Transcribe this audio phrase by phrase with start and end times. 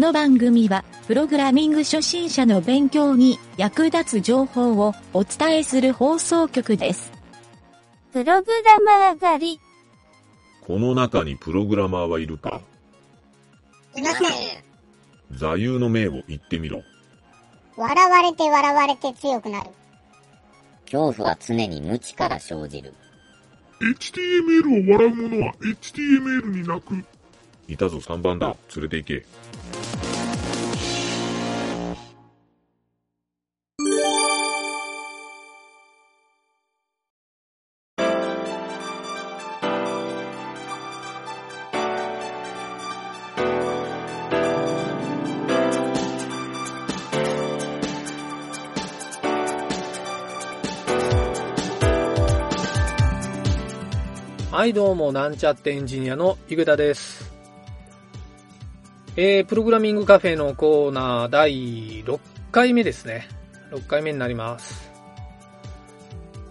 [0.00, 7.12] の番組は、プログラミング初心者の勉強に役立つ情報をお伝えする放送局です。
[8.12, 9.60] プログラマー狩り。
[10.62, 12.62] この中にプログラマーはいるか？
[13.96, 14.28] いません。
[15.32, 16.82] 座右の銘を言ってみろ。
[17.76, 19.70] 笑われて笑われて強くなる。
[20.84, 22.94] 恐怖は常に無知から生じる。
[23.80, 27.04] HTML を笑う者は HTML に泣く。
[27.68, 28.56] いたぞ3番だ。
[28.74, 29.26] 連れて行け。
[54.60, 57.32] はい、どうも、なんちゃってエンジニアの井桁です。
[59.16, 62.20] えー、プログラミングカフェのコーナー第6
[62.52, 63.26] 回目ですね。
[63.70, 64.90] 6回目になります。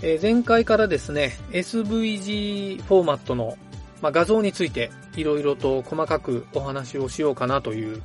[0.00, 3.58] えー前回からですね、SVG フォーマットの、
[4.00, 8.00] まあ、画像についていろいろと細かくお話をしようかなという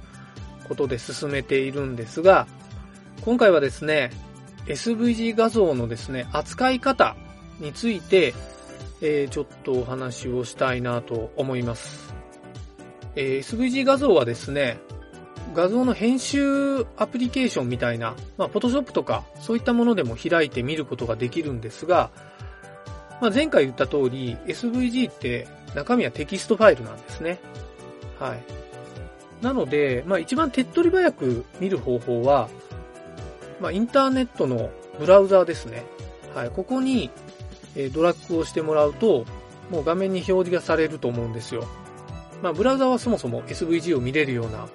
[0.67, 2.47] ことで進めているんですが、
[3.21, 4.11] 今回はですね、
[4.65, 7.15] SVG 画像のですね、扱い方
[7.61, 8.33] について、
[9.01, 12.13] えーちょっとお話をしたいなと思います。
[13.15, 14.77] えー SVG 画像はですね、
[15.53, 22.11] 画像の編集アプリケーションみたいな、まあ、Photoshop とかそういったものでも開いて見ることができるんですが、
[23.21, 27.39] まあ、前回言った通り SVG って中身はテキストファイルなんですね。
[28.19, 28.43] はい。
[29.41, 32.49] なので、まあ、一番手っ取り早く見る方法は、
[33.59, 35.85] まあ、インターネットのブラウザーですね。
[36.33, 36.49] はい。
[36.49, 37.09] ここに、
[37.75, 39.25] えドラッグをしてもらうと、
[39.69, 41.65] もう画面に表示がされると思うんですよ。
[42.41, 44.67] まあ、ブラウザはそもそも SVG を見れるような、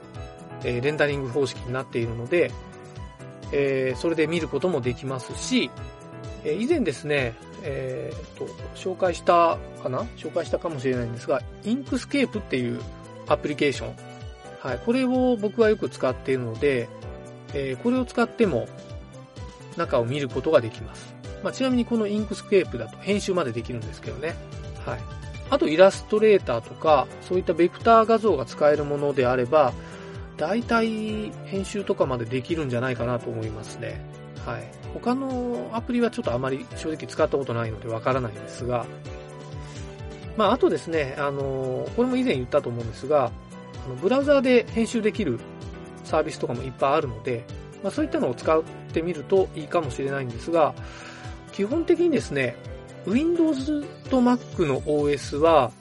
[0.64, 2.50] えレンダリング方式になっているので、
[3.52, 5.70] えそれで見ることもできますし、
[6.44, 10.00] え以前ですね、えーと、紹介したかな？
[10.16, 12.80] 紹介したかもしれないんですが、 Inkscape っていう
[13.28, 13.96] アプリケーション。
[14.60, 14.78] はい。
[14.84, 16.88] これを僕はよく使っているので、
[17.54, 18.66] えこれを使っても
[19.76, 21.19] 中を見ることができます。
[21.42, 24.36] まあ、ちなみにこの Inkscape だと編集までできるんですけどね。
[24.84, 24.98] はい。
[25.50, 29.72] あとイラストレーターとか、そういったベクター画像が使えるものであれば、
[30.36, 34.00] 大体編集とかまでできるんじゃないかなと思いますね。
[34.46, 34.62] はい。
[34.94, 38.86] 他のアプリはちょっとあまり正直使ったことないのでわからないんですが、
[40.36, 43.30] まあ、あとですね、あの、これも以前言ったと思うんですが、
[43.84, 45.38] あのブラウザーで編集できる
[46.04, 47.44] サービスとかもいっぱいあるので、
[47.82, 48.62] まあ、そういったのを使っ
[48.92, 50.74] てみるといいかもしれないんですが、
[51.52, 52.56] 基本的にですね、
[53.06, 55.72] Windows と Mac の OS は、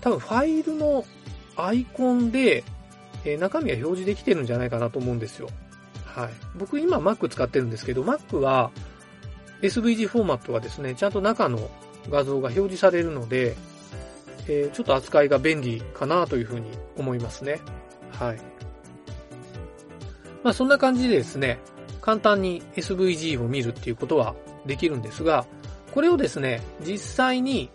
[0.00, 1.04] 多分ファイルの
[1.56, 2.64] アイコンで、
[3.24, 5.48] えー中身が表示できてるんじゃないかなと思うんですよ。
[6.04, 6.30] はい。
[6.56, 8.70] 僕今 Mac 使ってるんですけど、Mac は
[9.62, 11.70] SVG フォーマットがですね、ちゃんと中の
[12.10, 13.56] 画像が表示されるので、
[14.48, 17.60] えーちょっと扱いが便利かなというふうに思いますね。
[18.12, 18.38] はい。
[20.44, 21.58] まあそんな感じでですね、
[22.00, 25.46] 簡単に SVG を見るっていうことはできるんですが、
[25.92, 27.70] これをですね、実際に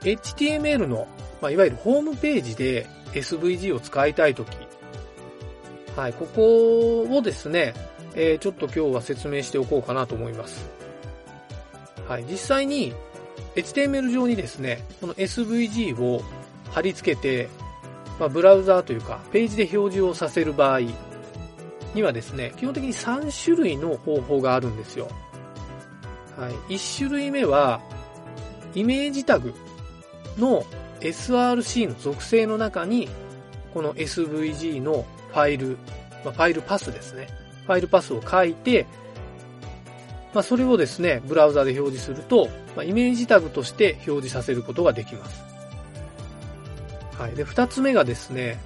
[0.00, 1.06] HTML の、
[1.40, 4.56] まあ、いわゆるホームページで SVG を使いたいとき、
[5.96, 7.74] はい、ここをですね、
[8.14, 10.68] えーちょっと今日は説明しておこうかなと思います。
[12.08, 12.94] はい、実際に
[13.56, 16.22] HTML 上にですね、この SVG を
[16.70, 17.48] 貼り付けて、
[18.20, 20.80] まあ、ブラウザーというか、ページで表示をさせる場合
[21.94, 25.08] にはですね、基本的に3種類の方法があるんですよ。
[26.36, 26.74] はい。
[26.74, 27.80] 1種類目は、
[28.74, 29.54] イメージタグ
[30.38, 30.64] の
[31.00, 33.08] SRC の属性の中に、
[33.72, 35.78] この SVG のファイル、
[36.24, 37.28] まあ、ファイルパスですね。
[37.66, 38.86] ファイルパスを書いて、
[40.34, 45.42] まあ、それをですね、ブラウザで表示すると、まあ、イメージタグとして表示させることができます。
[47.18, 47.34] はい。
[47.34, 48.58] で、二つ目がですね、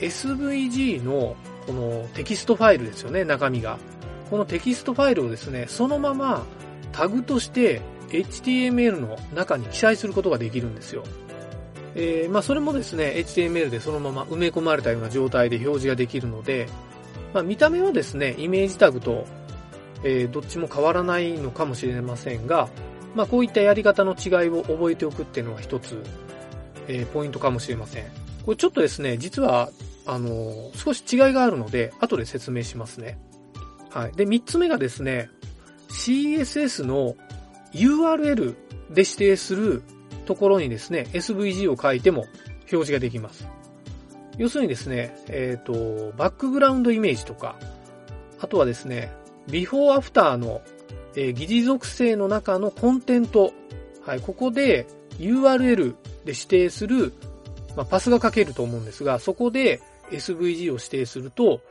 [0.00, 1.36] SVG の
[1.66, 3.78] このテキストファイルですよね、中身が。
[4.30, 6.44] このテキストファイルをですね、そのまま
[6.96, 11.04] タグとして HTML の中に記載することができるんですよ。
[11.94, 16.68] えーまあそれもですね、HTML でそのまま埋め込まれたような状態で表示ができるので、
[17.34, 19.26] まあ見た目はですね、イメージタグと、
[20.04, 22.68] えーどっちも変わらないのかもしれませんが、
[23.14, 26.02] まあこういったやり方の違いを覚えておくっていうのが一つ、
[26.88, 28.04] えーポイントかもしれません。
[28.44, 29.70] これちょっとですね、実は、
[30.08, 33.18] あの少し違いがあるので、後で説明しますね。
[33.90, 34.12] はい。
[34.12, 35.30] で、三つ目がですね、
[35.88, 37.16] CSS の
[37.72, 38.54] URL
[38.90, 39.82] で指定する
[40.24, 42.22] ところにですね、SVG を書いても
[42.60, 43.48] 表示ができます。
[44.38, 47.56] 要するにですね、えっ、と、バックグラウンドイメージとか、
[48.40, 49.12] あとはですね、
[49.48, 50.60] ビフォーアフターの、
[51.14, 53.52] えー疑似属性の中のコンテント、
[54.04, 54.86] はい、ここで
[55.18, 55.92] URL
[56.24, 57.14] で指定する、
[57.74, 59.80] まあ、パスが書けると思うんですが、そこで
[60.10, 61.62] SVG を指定すると、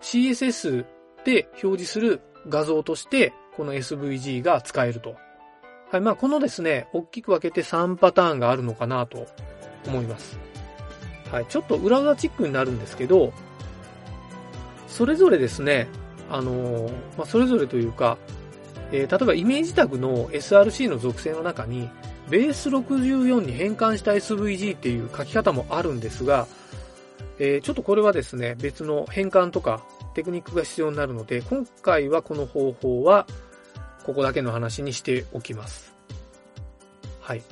[0.00, 0.84] CSS
[1.24, 5.16] で表示する画像として、この SVG が使えると。
[5.90, 9.26] はい、まあこのですね、大きく分けて3パターンがあるのかなと
[9.86, 10.38] 思います。
[11.30, 13.32] はい、ちょっと裏技チックになるんですけど、
[14.88, 15.88] それぞれですね、
[16.30, 18.18] あのーまあ、それぞれというか、
[18.90, 21.88] えー例えばイメージタグの SRC の属性の中に、
[22.28, 26.46] ベース64に変換した SVG っていう書き方もあるんですが、
[27.38, 29.82] えーちょっとこれはですね、別の変換とか
[30.14, 33.26] テクニックが必要になるので、今回はこの方法は、
[34.04, 35.94] ここだけの話にしておきます。
[37.20, 37.42] はい。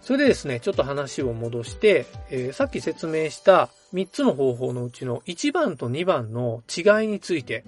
[0.00, 7.64] それでですね、ちょっと話を戻して、えーさっき説明した3つの方法のうちの1番と2番の違いについて、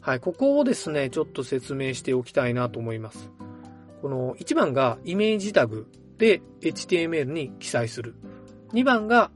[0.00, 3.30] はい、ここをですね、ちょっと説明しておきたいなと思います。
[4.02, 5.86] この1番がイメージタグ
[6.18, 8.16] で HTML に記載する。
[8.72, 9.30] 2番が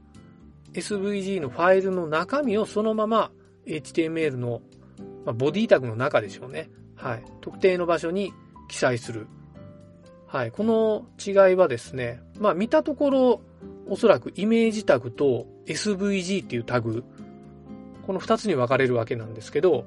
[0.73, 3.31] SVG のファイルの中身をそのまま
[3.67, 4.61] HTML の、
[5.25, 6.69] ボディタグの中でしょうね。
[6.95, 7.23] はい。
[7.41, 8.33] 特定の場所に
[8.69, 9.27] 記載する。
[10.25, 10.51] はい。
[10.51, 13.41] この違いはですね、まあ見たところ、
[13.87, 17.03] おそらくイメージタグと SVG っていうタグ、
[18.05, 19.85] この2つに分かれるわけなんですけど、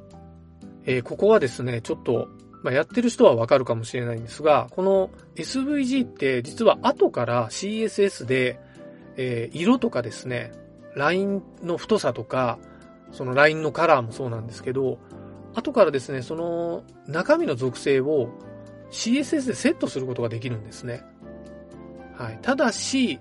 [0.87, 2.29] えーここはですね、ちょっと、
[2.63, 8.59] まあ、やってる人はわかるかもしれないんですが、この SVG って実は後から CSS で、
[9.17, 10.53] えー色とかですね、
[10.95, 12.59] ラインの太さとか、
[13.13, 14.99] そのラインのカラーもそうなんですけど、
[15.55, 18.31] 後からですね、その中身の属性を
[18.91, 21.03] CSS でセットすることができるんですね。
[22.15, 22.39] はい。
[22.43, 23.21] ただし、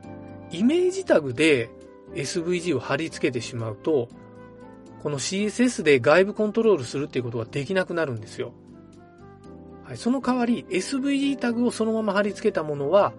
[0.51, 1.69] イメージタグで
[2.13, 4.09] SVG を貼り付けてしまうと、
[5.01, 8.51] この CSS で外部コントロールするっていうことができなくなるんですよ。
[9.85, 9.97] はい。
[9.97, 13.13] その代わり SVG タグをそのまま貼り付けたものは、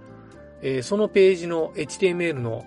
[0.63, 2.65] えーそのページの HTML の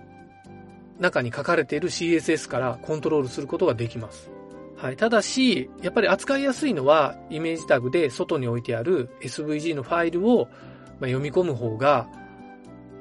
[1.03, 4.31] 中に書かれている CSS からコントロールすることができます。
[4.77, 4.97] はい。
[4.97, 10.47] ただし、やっぱり扱いやすいのは、イメージタグで外に置いてある SVG のファイルを
[10.99, 12.07] 読み込む方が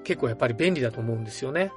[0.05, 1.73] 結構やっぱり便利だと思うんですよね。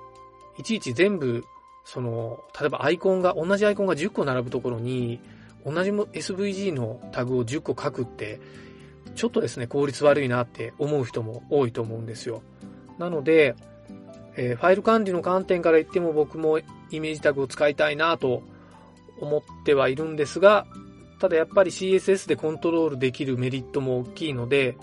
[0.58, 1.44] いちいち全部、
[1.86, 5.20] その、例えばアイコンが、同じアイコンが10個並ぶところに、
[5.66, 8.40] 同じ SVG のタグを10個書くって、
[9.16, 12.42] ちょっとですね、効率悪いなって思う人も多いと思うんですよ。
[12.98, 13.56] なので、
[14.38, 18.44] えーファイル管理の観点から言っても僕もイメージタグを使いたいなと
[19.20, 20.66] 思ってはいるんですが、
[21.20, 24.78] ただやっぱり CSS でコントロールできるメリットも大きいので、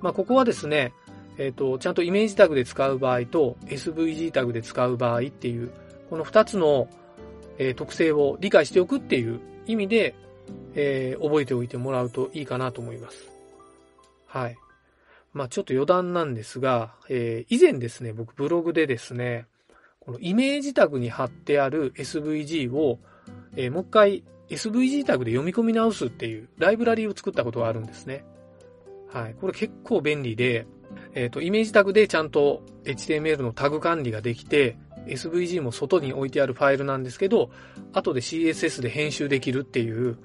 [0.00, 0.92] まあ、ここはですね、
[1.38, 5.70] えっ、と、ちゃんとイメージタグで使う場合と SVG タグで使う場合っていう、
[6.10, 6.88] この2つの、
[7.58, 10.14] えー特性を理解しておくっていう意味で、
[10.74, 13.28] えー覚えておいてもらうといいかなと思います。
[14.26, 14.58] はい。
[15.38, 19.46] まあちょっと余談なんですが、えー以前ですね、僕ブログでですね、
[20.00, 22.98] このイメージタグに貼ってある SVG を、
[23.54, 28.24] えーもう一回 SVG タグで読み込み直すっていうライブラリーを作ったことがあるんですね。
[29.12, 29.34] はい。
[29.40, 30.66] これ結構便利で、
[31.14, 34.76] えっ、と、イメージタグでちゃんと HTML のタグ管理ができて、
[35.06, 37.50] SVG も外に置いてあるファイルなんですけど、
[37.92, 40.18] 後で CSS で編集できるっていう、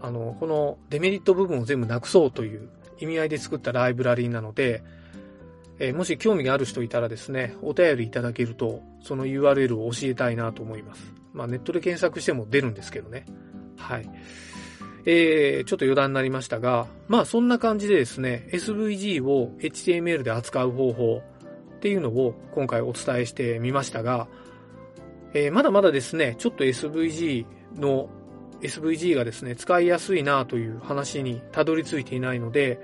[0.00, 2.68] あの、このデメリット部分を全部なくそうという
[3.02, 4.82] 意味合いで作ったライブラリーなので、
[5.78, 11.12] えーもし興味がある人いたらですね、お便りいただけると、その URL を教えたいなと思います。
[11.32, 13.26] まあネットで検索しても出るんですけどね。
[13.76, 14.08] はい。
[15.04, 21.22] えー、ちょっと余談になりましたが、まあそんな感じでですね、SVG を HTML で扱う方法
[21.76, 24.28] っていうのを今回お伝えしてみましたが、
[25.34, 28.08] えーまだまだですね、ちょっと SVG の
[28.62, 32.80] SVG がですね、使いやすいなという話にたどり着いていないので、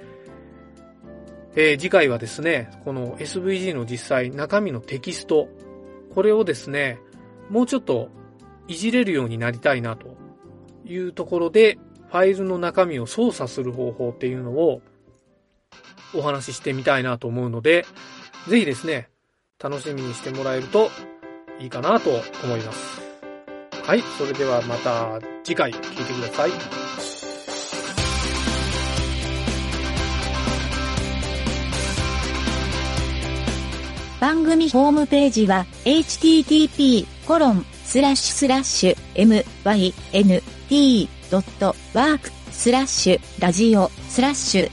[1.55, 5.49] えー次回はですね、この SVG の実際中身のテキスト、
[6.15, 7.01] これをですね、
[7.49, 8.11] もうちょっと
[8.67, 10.17] いじれるようになりたいなと
[10.85, 14.83] いうところで、ファイルの中身を操作する方法っていうのを
[16.15, 17.85] お話ししてみたいなと思うので、
[18.49, 19.09] ぜひですね、
[19.63, 20.91] 楽しみにしてもらえると
[21.61, 22.11] いいかなと
[22.45, 23.08] 思います。
[23.89, 26.51] はい、それではまた次回聞いてください。
[34.21, 37.65] 番組ホームページは http:// mynt.work
[42.51, 44.71] スラッシュラジオスラッシュ